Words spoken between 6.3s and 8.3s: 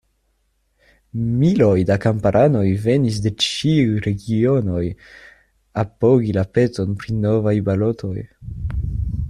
la peton pri novaj balotoj.